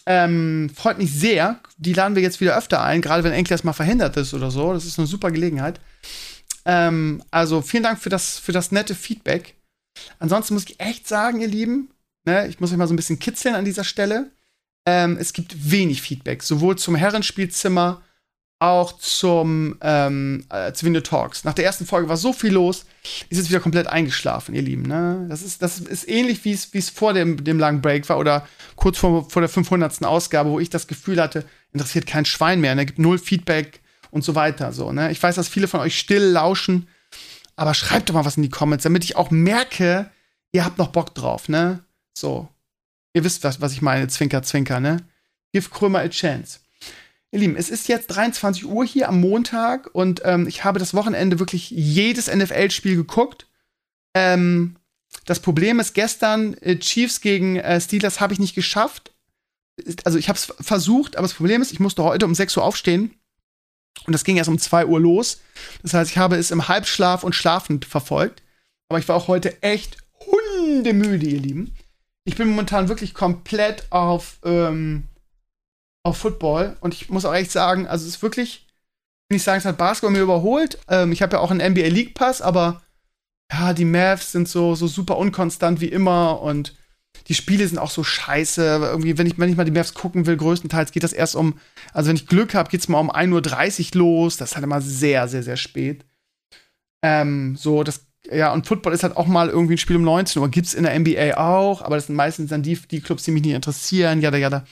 [0.06, 1.60] Ähm, freut mich sehr.
[1.76, 4.72] Die laden wir jetzt wieder öfter ein, gerade wenn Enkles mal verhindert ist oder so.
[4.72, 5.80] Das ist eine super Gelegenheit.
[6.64, 9.54] Ähm, also vielen Dank für das, für das nette Feedback.
[10.18, 11.90] Ansonsten muss ich echt sagen, ihr Lieben,
[12.24, 14.30] ne, ich muss euch mal so ein bisschen kitzeln an dieser Stelle.
[14.86, 18.02] Ähm, es gibt wenig Feedback, sowohl zum Herrenspielzimmer
[18.62, 21.42] auch zum ähm, äh, zu Window Talks.
[21.42, 22.84] Nach der ersten Folge war so viel los,
[23.28, 24.82] ist jetzt wieder komplett eingeschlafen, ihr Lieben.
[24.82, 25.26] Ne?
[25.28, 28.46] Das, ist, das ist ähnlich, wie es vor dem, dem langen Break war oder
[28.76, 30.04] kurz vor, vor der 500.
[30.04, 32.86] Ausgabe, wo ich das Gefühl hatte, interessiert kein Schwein mehr, ne?
[32.86, 33.80] gibt null Feedback
[34.12, 34.72] und so weiter.
[34.72, 35.10] So, ne?
[35.10, 36.86] Ich weiß, dass viele von euch still lauschen,
[37.56, 40.08] aber schreibt doch mal was in die Comments, damit ich auch merke,
[40.52, 41.48] ihr habt noch Bock drauf.
[41.48, 41.80] Ne?
[42.14, 42.48] So,
[43.12, 44.78] ihr wisst, was, was ich meine, Zwinker, Zwinker.
[44.78, 44.98] Ne?
[45.52, 46.60] Give Krömer a chance.
[47.32, 50.92] Ihr Lieben, es ist jetzt 23 Uhr hier am Montag und ähm, ich habe das
[50.92, 53.46] Wochenende wirklich jedes NFL-Spiel geguckt.
[54.14, 54.76] Ähm,
[55.24, 59.14] das Problem ist, gestern äh, Chiefs gegen äh, Steelers habe ich nicht geschafft.
[60.04, 62.64] Also ich habe es versucht, aber das Problem ist, ich musste heute um 6 Uhr
[62.64, 63.14] aufstehen
[64.06, 65.40] und das ging erst um 2 Uhr los.
[65.82, 68.42] Das heißt, ich habe es im Halbschlaf und schlafend verfolgt.
[68.90, 71.74] Aber ich war auch heute echt hundemüde, ihr Lieben.
[72.24, 75.04] Ich bin momentan wirklich komplett auf ähm,
[76.02, 76.76] auf Football.
[76.80, 78.66] Und ich muss auch echt sagen, also es ist wirklich,
[79.28, 80.78] wenn ich sagen, es hat Basketball mir überholt.
[80.88, 82.82] Ähm, ich habe ja auch einen NBA League Pass, aber
[83.52, 86.74] ja, die Mavs sind so, so super unkonstant wie immer und
[87.28, 88.62] die Spiele sind auch so scheiße.
[88.62, 91.58] Irgendwie, wenn ich, wenn ich mal die Mavs gucken will, größtenteils geht das erst um,
[91.92, 94.36] also wenn ich Glück habe, geht es mal um 1.30 Uhr los.
[94.36, 96.04] Das ist halt immer sehr, sehr, sehr spät.
[97.02, 100.40] Ähm, so, das ja, und Football ist halt auch mal irgendwie ein Spiel um 19
[100.40, 100.48] Uhr.
[100.48, 103.42] Gibt's in der NBA auch, aber das sind meistens dann die, die Clubs, die mich
[103.42, 104.64] nicht interessieren, jada, jada.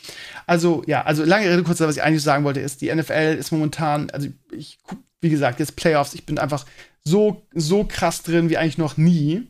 [0.47, 3.51] Also, ja, also lange Rede, kurz, was ich eigentlich sagen wollte, ist, die NFL ist
[3.51, 4.79] momentan, also ich,
[5.21, 6.65] wie gesagt, jetzt Playoffs, ich bin einfach
[7.03, 9.49] so, so krass drin wie eigentlich noch nie.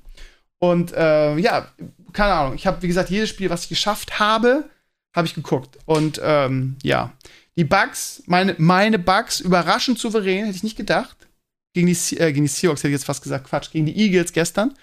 [0.59, 1.69] Und äh, ja,
[2.13, 4.65] keine Ahnung, ich habe, wie gesagt, jedes Spiel, was ich geschafft habe,
[5.15, 5.79] habe ich geguckt.
[5.85, 7.13] Und ähm, ja,
[7.57, 11.17] die Bugs, meine, meine Bugs, überraschend souverän, hätte ich nicht gedacht
[11.73, 14.33] gegen die, äh, gegen die Seahawks, hätte ich jetzt fast gesagt, Quatsch, gegen die Eagles
[14.33, 14.75] gestern.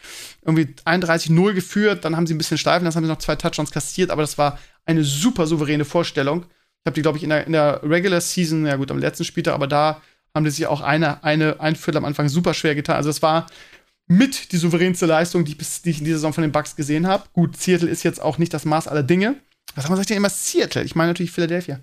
[0.43, 3.71] Irgendwie 31-0 geführt, dann haben sie ein bisschen steifen, dann haben sie noch zwei Touchdowns
[3.71, 6.45] kassiert, aber das war eine super souveräne Vorstellung.
[6.83, 9.25] Ich habe die, glaube ich, in der, in der Regular Season, ja gut, am letzten
[9.25, 10.01] Spieltag, aber da
[10.33, 12.95] haben die sich auch eine, eine, ein Viertel am Anfang super schwer getan.
[12.95, 13.47] Also es war
[14.07, 16.75] mit die souveränste Leistung, die ich, bis, die ich in dieser Saison von den Bucks
[16.75, 17.25] gesehen habe.
[17.33, 19.35] Gut, Seattle ist jetzt auch nicht das Maß aller Dinge.
[19.75, 20.83] Was haben wir sagt denn immer Seattle?
[20.83, 21.79] Ich meine natürlich Philadelphia.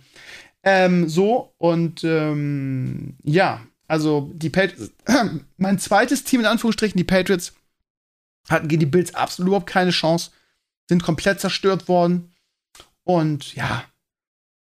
[0.62, 3.60] Ähm, so, und ähm, ja,
[3.94, 4.90] also die Patriots,
[5.56, 7.52] mein zweites Team in Anführungsstrichen, die Patriots,
[8.48, 10.32] hatten gegen die Bills absolut überhaupt keine Chance,
[10.88, 12.34] sind komplett zerstört worden.
[13.04, 13.84] Und ja,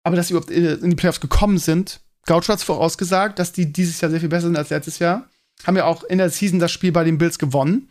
[0.03, 4.01] aber dass sie überhaupt in die Playoffs gekommen sind, Gaucho hat vorausgesagt, dass die dieses
[4.03, 5.27] Jahr sehr viel besser sind als letztes Jahr.
[5.67, 7.89] Haben ja auch in der Season das Spiel bei den Bills gewonnen.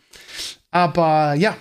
[0.70, 1.56] Aber ja,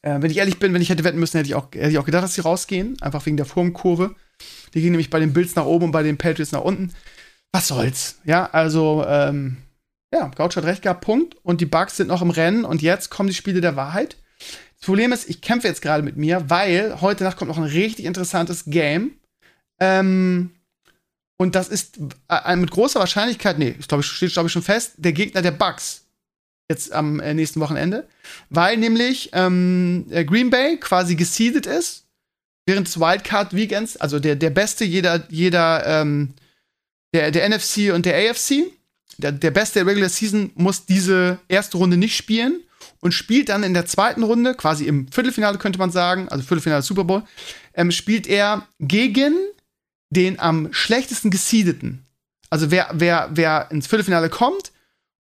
[0.00, 1.98] äh, wenn ich ehrlich bin, wenn ich hätte wetten müssen, hätte ich, auch, hätte ich
[1.98, 3.00] auch gedacht, dass sie rausgehen.
[3.02, 4.14] Einfach wegen der Formkurve.
[4.72, 6.94] Die gehen nämlich bei den Bills nach oben und bei den Patriots nach unten.
[7.52, 8.18] Was soll's?
[8.24, 9.58] Ja, also, ähm,
[10.12, 11.36] ja, Gaucho hat recht gehabt, Punkt.
[11.42, 14.16] Und die Bugs sind noch im Rennen und jetzt kommen die Spiele der Wahrheit.
[14.78, 17.64] Das Problem ist, ich kämpfe jetzt gerade mit mir, weil heute Nacht kommt noch ein
[17.64, 19.12] richtig interessantes Game.
[19.80, 20.52] Ähm,
[21.36, 24.94] und das ist äh, mit großer Wahrscheinlichkeit, nee, ich glaube, steht, glaube ich, schon fest,
[24.96, 26.04] der Gegner der Bugs.
[26.70, 28.06] Jetzt am äh, nächsten Wochenende.
[28.50, 32.04] Weil nämlich ähm, Green Bay quasi geseedet ist,
[32.66, 36.34] während des Wildcard-Weekends, also der, der beste jeder, jeder, ähm,
[37.12, 38.64] der, der NFC und der AFC,
[39.18, 42.60] der, der beste der Regular Season muss diese erste Runde nicht spielen
[43.00, 46.82] und spielt dann in der zweiten Runde, quasi im Viertelfinale könnte man sagen, also Viertelfinale
[46.82, 47.22] Super Bowl,
[47.74, 49.34] ähm, spielt er gegen
[50.10, 52.04] den am schlechtesten geseedeten.
[52.50, 54.72] Also wer, wer, wer ins Viertelfinale kommt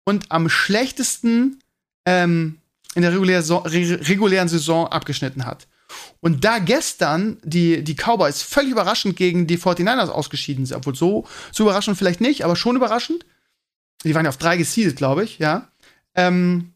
[0.04, 1.60] und am schlechtesten
[2.06, 2.58] ähm,
[2.94, 5.66] in der regulären Saison abgeschnitten hat.
[6.20, 11.26] Und da gestern die, die Cowboys völlig überraschend gegen die 49ers ausgeschieden sind, obwohl so,
[11.52, 13.24] so überraschend vielleicht nicht, aber schon überraschend.
[14.04, 15.68] Die waren ja auf drei geseedet, glaube ich, ja.
[16.14, 16.72] Ähm,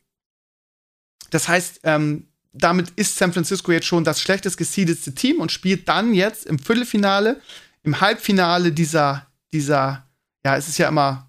[1.31, 5.89] das heißt, ähm, damit ist San Francisco jetzt schon das schlechtest geseedetste Team und spielt
[5.89, 7.41] dann jetzt im Viertelfinale
[7.83, 10.07] im Halbfinale dieser, dieser,
[10.45, 11.29] ja, es ist ja immer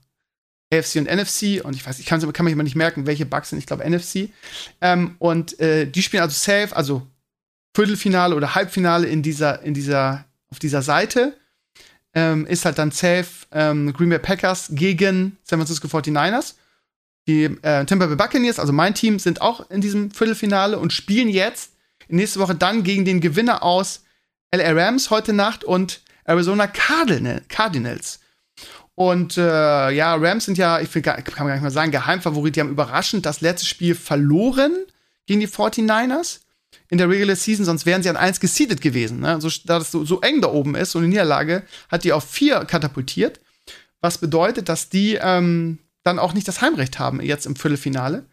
[0.73, 3.49] AFC und NFC und ich weiß, ich kann, kann mich immer nicht merken, welche Bugs
[3.49, 4.29] sind, ich glaube NFC.
[4.79, 7.07] Ähm, und äh, die spielen also safe, also
[7.73, 11.37] Viertelfinale oder Halbfinale in dieser, in dieser, auf dieser Seite.
[12.13, 16.55] Ähm, ist halt dann safe ähm, Green Bay Packers gegen San Francisco 49ers.
[17.27, 21.29] Die äh, Tampa Bay Buccaneers, also mein Team, sind auch in diesem Viertelfinale und spielen
[21.29, 21.71] jetzt
[22.09, 24.03] nächste Woche dann gegen den Gewinner aus
[24.53, 28.19] LA Rams heute Nacht und Arizona Cardinals.
[28.95, 31.91] Und äh, ja, Rams sind ja, ich will gar, kann man gar nicht mal sagen,
[31.91, 32.55] Geheimfavorit.
[32.55, 34.75] Die haben überraschend das letzte Spiel verloren
[35.25, 36.41] gegen die 49ers
[36.91, 39.21] in der Regular Season, sonst wären sie an 1 geseedet gewesen.
[39.21, 39.39] Ne?
[39.39, 42.25] So, da das so, so, eng da oben ist und die Niederlage hat die auf
[42.25, 43.39] 4 katapultiert.
[44.01, 48.25] Was bedeutet, dass die ähm, dann auch nicht das Heimrecht haben jetzt im Viertelfinale.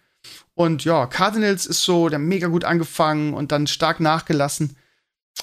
[0.55, 4.77] Und ja, Cardinals ist so, der mega gut angefangen und dann stark nachgelassen.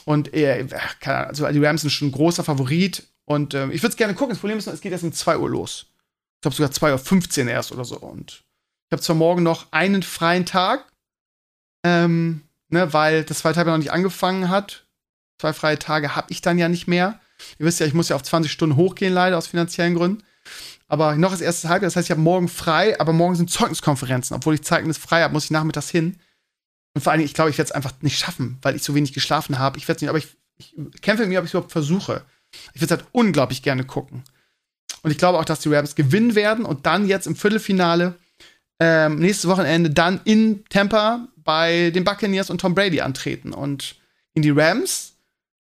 [0.04, 0.68] Und äh,
[1.06, 3.08] also die Rams sind schon ein großer Favorit.
[3.24, 4.32] Und äh, ich würde es gerne gucken.
[4.32, 5.86] Das Problem ist, es geht erst um 2 Uhr los.
[6.36, 7.98] Ich glaube sogar 2.15 Uhr erst oder so.
[7.98, 8.44] Und
[8.88, 10.92] ich habe zwar morgen noch einen freien Tag,
[11.86, 14.86] ähm, ne, weil das zweite Halbjahr noch nicht angefangen hat.
[15.40, 17.20] Zwei freie Tage habe ich dann ja nicht mehr.
[17.60, 20.24] Ihr wisst ja, ich muss ja auf 20 Stunden hochgehen, leider aus finanziellen Gründen.
[20.88, 24.36] Aber noch das erste Halbjahr, das heißt, ich habe morgen frei, aber morgen sind Zeugniskonferenzen.
[24.36, 26.18] Obwohl ich Zeugnis frei habe, muss ich nachmittags hin.
[26.94, 28.96] Und vor allen Dingen, ich glaube, ich werde es einfach nicht schaffen, weil ich so
[28.96, 29.78] wenig geschlafen habe.
[29.78, 32.24] Ich werde es nicht, aber ich, ich kämpfe mit mir, ob ich es überhaupt versuche.
[32.74, 34.24] Ich würde es halt unglaublich gerne gucken.
[35.02, 38.16] Und ich glaube auch, dass die Rams gewinnen werden und dann jetzt im Viertelfinale
[38.80, 43.54] ähm, nächstes Wochenende dann in Tampa bei den Buccaneers und Tom Brady antreten.
[43.54, 43.96] Und
[44.34, 45.14] in die Rams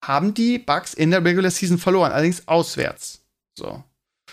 [0.05, 3.23] haben die Bucks in der Regular Season verloren, allerdings auswärts.
[3.57, 3.83] So.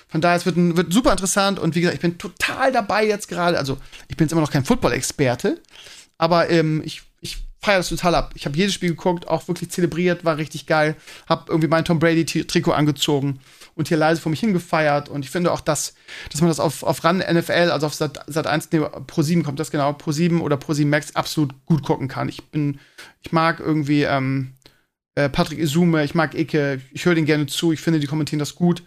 [0.10, 3.06] Von daher, es wird, ein, wird super interessant und wie gesagt, ich bin total dabei
[3.06, 3.58] jetzt gerade.
[3.58, 3.78] Also,
[4.08, 5.62] ich bin jetzt immer noch kein Football-Experte,
[6.18, 7.05] aber ähm, ich, ich
[7.66, 8.34] feiere das total ab.
[8.36, 10.96] Ich habe jedes Spiel geguckt, auch wirklich zelebriert, war richtig geil.
[11.28, 13.40] Hab irgendwie mein Tom Brady-Trikot angezogen
[13.74, 15.10] und hier leise vor mich hingefeiert.
[15.10, 15.96] Und ich finde auch, dass,
[16.32, 19.44] dass man das auf, auf RAN NFL, also auf Sat, Sat 1, nee, Pro 7
[19.44, 22.30] kommt das genau, Pro 7 oder Pro 7 Max absolut gut gucken kann.
[22.30, 22.80] Ich bin,
[23.24, 24.54] ich mag irgendwie ähm,
[25.16, 28.40] äh, Patrick Isume, ich mag Icke, ich höre den gerne zu, ich finde, die kommentieren
[28.40, 28.84] das gut.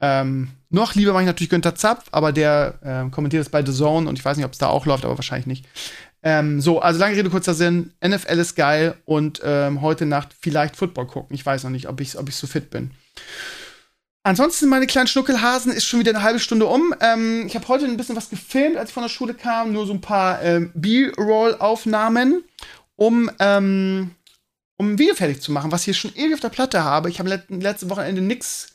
[0.00, 3.72] Ähm, noch lieber mache ich natürlich Günther Zapf, aber der äh, kommentiert das bei The
[3.72, 5.64] Zone und ich weiß nicht, ob es da auch läuft, aber wahrscheinlich nicht.
[6.22, 7.92] Ähm, so, also lange Rede, kurzer Sinn.
[8.04, 11.34] NFL ist geil und ähm, heute Nacht vielleicht Football gucken.
[11.34, 12.92] Ich weiß noch nicht, ob ich, ob ich so fit bin.
[14.24, 16.94] Ansonsten, meine kleinen Schnuckelhasen, ist schon wieder eine halbe Stunde um.
[17.00, 19.72] Ähm, ich habe heute ein bisschen was gefilmt, als ich von der Schule kam.
[19.72, 22.44] Nur so ein paar ähm, B-Roll-Aufnahmen,
[22.94, 24.12] um, ähm,
[24.76, 27.10] um ein Video fertig zu machen, was ich hier schon ewig auf der Platte habe.
[27.10, 28.68] Ich habe let letzte Wochenende nichts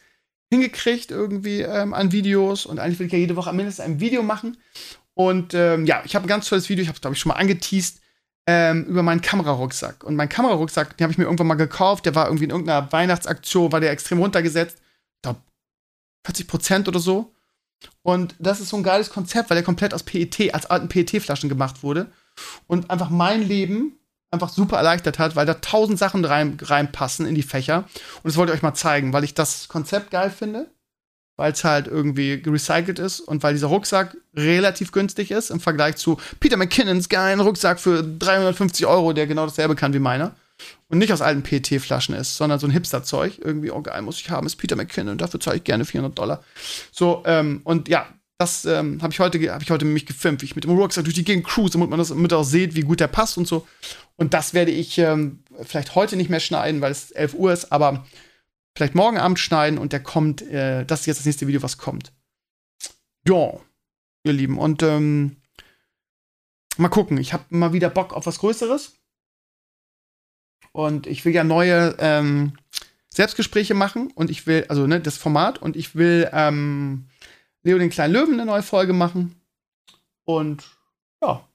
[0.49, 4.23] hingekriegt irgendwie ähm, an Videos und eigentlich will ich ja jede Woche mindestens ein Video
[4.23, 4.57] machen.
[5.17, 7.30] Und ähm, ja, ich habe ein ganz tolles Video, ich habe es, glaube ich, schon
[7.30, 8.01] mal angeteased.
[8.45, 10.03] ähm, über meinen Kamerarucksack.
[10.03, 12.89] Und mein Kamerarucksack, den habe ich mir irgendwann mal gekauft, der war irgendwie in irgendeiner
[12.93, 14.77] Weihnachtsaktion, war der extrem runtergesetzt.
[14.77, 15.41] Ich glaube,
[16.25, 17.34] 40 Prozent oder so.
[18.03, 21.49] Und das ist so ein geiles Konzept, weil der komplett aus PET, als alten PET-Flaschen
[21.49, 22.12] gemacht wurde.
[22.67, 23.99] Und einfach mein Leben
[24.32, 27.80] einfach super erleichtert hat, weil da tausend Sachen rein, reinpassen in die Fächer.
[28.23, 30.69] Und das wollte ich euch mal zeigen, weil ich das Konzept geil finde,
[31.38, 35.95] weil es halt irgendwie recycelt ist und weil dieser Rucksack relativ günstig ist im Vergleich
[35.95, 40.36] zu Peter McKinnons geilen Rucksack für 350 Euro, der genau dasselbe kann wie meiner.
[40.89, 43.39] Und nicht aus alten PET-Flaschen ist, sondern so ein Hipster-Zeug.
[43.43, 46.17] Irgendwie, oh geil, muss ich haben, ist Peter McKinnon und dafür zahle ich gerne 400
[46.17, 46.43] Dollar.
[46.91, 48.08] So, ähm, und ja,
[48.39, 51.04] das ähm, habe ich heute, habe ich heute mich gefilmt, wie ich mit dem Rucksack
[51.04, 53.47] durch die Gegend cruise, damit man das mit auch sieht, wie gut der passt und
[53.47, 53.67] so.
[54.15, 57.71] Und das werde ich ähm, vielleicht heute nicht mehr schneiden, weil es 11 Uhr ist,
[57.71, 58.06] aber
[58.78, 61.80] vielleicht morgen Abend schneiden und der kommt, äh, das ist jetzt das nächste Video, was
[61.80, 62.13] kommt.
[63.28, 63.54] Ja,
[64.24, 64.60] ihr Lieben.
[64.60, 65.38] Und ähm,
[66.78, 68.94] mal gucken, ich habe mal wieder Bock auf was Größeres.
[70.74, 72.54] Und ich will ja neue ähm,
[73.10, 77.08] Selbstgespräche machen und ich will, also ne, das Format und ich will ähm,
[77.63, 79.42] Leo den kleinen Löwen eine neue Folge machen.
[80.24, 80.63] Und
[81.22, 81.48] ja.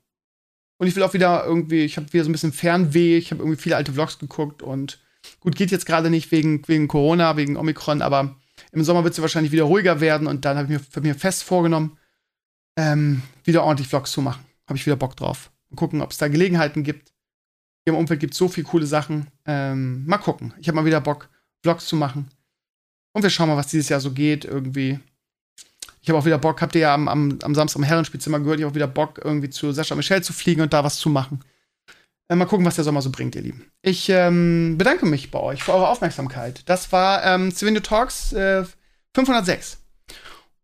[0.78, 3.42] Und ich will auch wieder irgendwie, ich habe wieder so ein bisschen Fernweh, ich habe
[3.42, 4.98] irgendwie viele alte Vlogs geguckt und
[5.40, 8.36] gut, geht jetzt gerade nicht wegen, wegen Corona, wegen Omikron, aber
[8.72, 11.14] im Sommer wird es wahrscheinlich wieder ruhiger werden und dann habe ich mir für mir
[11.14, 11.98] fest vorgenommen,
[12.76, 14.44] ähm, wieder ordentlich Vlogs zu machen.
[14.66, 15.50] Habe ich wieder Bock drauf.
[15.70, 17.12] Mal gucken, ob es da Gelegenheiten gibt.
[17.84, 19.26] Hier im Umfeld gibt es so viele coole Sachen.
[19.44, 20.54] Ähm, mal gucken.
[20.58, 21.28] Ich habe mal wieder Bock,
[21.62, 22.28] Vlogs zu machen.
[23.12, 24.44] Und wir schauen mal, was dieses Jahr so geht.
[24.44, 25.00] Irgendwie
[26.02, 28.58] ich habe auch wieder Bock, habt ihr ja am, am, am Samstag im Herrenspielzimmer gehört,
[28.58, 31.08] ich habe auch wieder Bock, irgendwie zu Sascha Michel zu fliegen und da was zu
[31.08, 31.40] machen.
[32.28, 33.70] Äh, mal gucken, was der Sommer so bringt, ihr Lieben.
[33.82, 36.62] Ich ähm, bedanke mich bei euch für eure Aufmerksamkeit.
[36.66, 38.64] Das war ähm, Svenio Talks äh,
[39.14, 39.78] 506.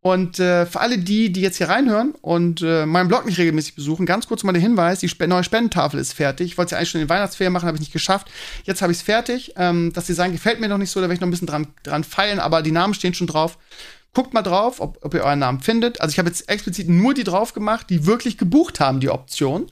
[0.01, 3.75] Und äh, für alle die, die jetzt hier reinhören und äh, meinen Blog nicht regelmäßig
[3.75, 6.47] besuchen, ganz kurz mal der Hinweis: Die Sp neue Spendentafel ist fertig.
[6.47, 8.31] Ich wollte sie eigentlich schon in den Weihnachtsferien machen, habe ich nicht geschafft.
[8.63, 9.55] Jetzt habe ich es fertig.
[9.57, 11.67] Ähm, das Design gefällt mir noch nicht so, da werde ich noch ein bisschen dran,
[11.83, 13.59] dran feilen, aber die Namen stehen schon drauf.
[14.15, 16.01] Guckt mal drauf, ob, ob ihr euren Namen findet.
[16.01, 19.67] Also ich habe jetzt explizit nur die drauf gemacht, die wirklich gebucht haben, die Option.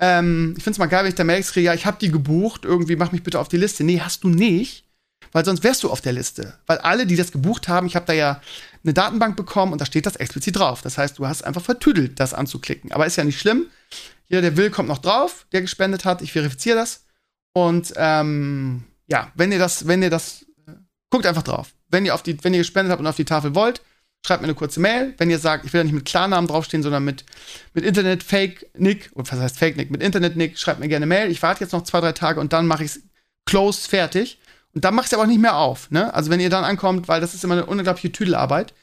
[0.00, 2.64] Ähm, ich finde es mal geil, wenn ich da merke, ja, ich habe die gebucht,
[2.64, 3.84] irgendwie mach mich bitte auf die Liste.
[3.84, 4.84] Nee, hast du nicht,
[5.32, 6.58] weil sonst wärst du auf der Liste.
[6.66, 8.40] Weil alle, die das gebucht haben, ich habe da ja
[8.82, 10.82] eine Datenbank bekommen und da steht das explizit drauf.
[10.82, 12.92] Das heißt, du hast einfach vertüdelt, das anzuklicken.
[12.92, 13.66] Aber ist ja nicht schlimm.
[14.26, 16.22] Jeder, der will, kommt noch drauf, der gespendet hat.
[16.22, 17.04] Ich verifiziere das.
[17.52, 20.72] Und ähm, ja, wenn ihr das, wenn ihr das, äh,
[21.10, 23.54] guckt einfach drauf wenn ihr, auf die, wenn ihr gespendet habt und auf die Tafel
[23.54, 23.80] wollt,
[24.24, 25.14] schreibt mir eine kurze Mail.
[25.18, 27.24] Wenn ihr sagt, ich will ja nicht mit Klarnamen draufstehen, sondern mit,
[27.74, 31.06] mit Internet Fake Nick, oder was heißt Fake Nick, mit Internet Nick, schreibt mir gerne
[31.06, 31.30] Mail.
[31.30, 33.02] Ich warte jetzt noch zwei, drei Tage und dann mache ich es
[33.44, 34.38] close fertig.
[34.74, 35.90] Und dann mache ich es aber auch nicht mehr auf.
[35.90, 36.12] Ne?
[36.14, 38.74] Also wenn ihr dann ankommt, weil das ist immer eine unglaubliche Tüdelarbeit.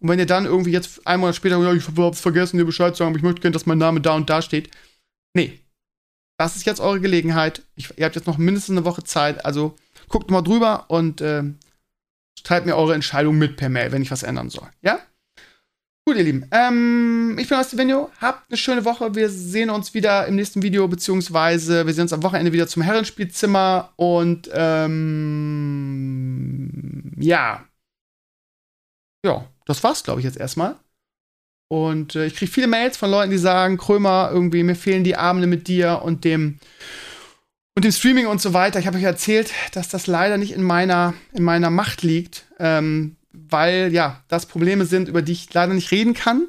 [0.00, 2.94] Und wenn ihr dann irgendwie jetzt einen Monat später, ja, ich hab's vergessen, dir Bescheid
[2.94, 4.70] zu sagen, aber ich möchte gerne, dass mein Name da und da steht.
[5.34, 5.60] Nee.
[6.36, 7.62] Das ist jetzt eure Gelegenheit.
[7.76, 9.44] Ich, ihr habt jetzt noch mindestens eine Woche Zeit.
[9.44, 9.76] Also
[10.08, 11.44] guckt mal drüber und äh,
[12.42, 14.68] Teilt mir eure Entscheidung mit per Mail, wenn ich was ändern soll.
[14.82, 15.00] Ja?
[16.06, 16.46] Gut, ihr Lieben.
[16.50, 18.10] Ähm, ich bin aus dem Video.
[18.20, 19.14] Habt eine schöne Woche.
[19.14, 22.82] Wir sehen uns wieder im nächsten Video, beziehungsweise wir sehen uns am Wochenende wieder zum
[22.82, 23.92] Herrenspielzimmer.
[23.96, 25.50] Und ähm,
[27.18, 27.64] ja.
[29.24, 30.76] Ja, das war's, glaube ich, jetzt erstmal.
[31.68, 35.14] Und äh, ich kriege viele Mails von Leuten, die sagen, Krömer, irgendwie, mir fehlen die
[35.16, 36.58] Abende mit dir und dem
[37.80, 38.78] und dem Streaming und so weiter.
[38.78, 43.16] Ich habe euch erzählt, dass das leider nicht in meiner, in meiner Macht liegt, ähm,
[43.32, 46.46] weil ja, das Probleme sind, über die ich leider nicht reden kann.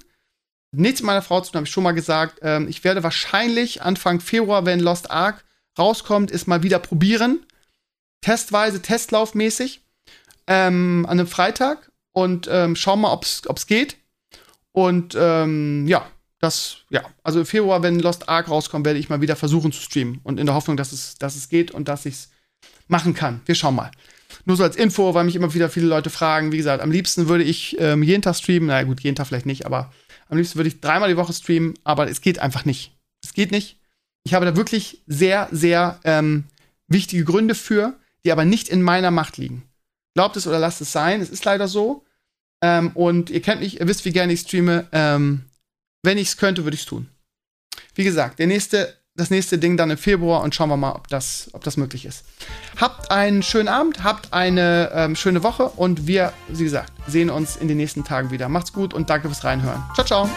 [0.74, 2.40] Nichts meiner Frau zu tun, habe ich schon mal gesagt.
[2.42, 5.46] Ähm, ich werde wahrscheinlich Anfang Februar, wenn Lost Ark
[5.80, 7.46] rauskommt, es mal wieder probieren.
[8.20, 9.80] Testweise, testlaufmäßig.
[10.48, 11.94] Ähm, an einem Freitag.
[12.12, 13.96] Und ähm, schauen mal, ob es geht.
[14.74, 16.06] Und ähm, ja,
[16.42, 19.82] das, ja, also im Februar, wenn Lost Ark rauskommt, werde ich mal wieder versuchen zu
[19.82, 20.20] streamen.
[20.24, 22.30] Und in der Hoffnung, dass es, dass es geht und dass ich es
[22.88, 23.42] machen kann.
[23.46, 23.92] Wir schauen mal.
[24.46, 26.52] Nur so als Info, weil mich immer wieder viele Leute fragen.
[26.52, 28.68] Wie gesagt, am liebsten würde ich ähm, jeden Tag streamen.
[28.68, 29.92] Na naja, gut, jeden Tag vielleicht nicht, aber
[30.30, 32.98] am liebsten würde ich dreimal die Woche streamen, aber es geht einfach nicht.
[33.24, 33.78] Es geht nicht.
[34.24, 36.46] Ich habe da wirklich sehr, sehr ähm,
[36.88, 39.64] wichtige Gründe für, die aber nicht in meiner Macht liegen.
[40.16, 41.22] Glaubt es oder lasst es sein.
[41.22, 42.04] Es ist leider so.
[42.64, 44.88] Ähm, und ihr kennt mich, ihr wisst, wie gerne ich streame.
[44.92, 45.46] Ähm,
[46.04, 47.08] wenn ich es könnte, würde ich es tun.
[47.96, 51.08] Wie gesagt, der nächste, das nächste Ding dann im Februar und schauen wir mal, ob
[51.08, 52.24] das, ob das möglich ist.
[52.80, 57.56] Habt einen schönen Abend, habt eine ähm, schöne Woche und wir, wie gesagt, sehen uns
[57.56, 58.50] in den nächsten Tagen wieder.
[58.50, 59.84] Macht's gut und danke fürs Reinhören.
[59.96, 60.30] Ciao, ciao.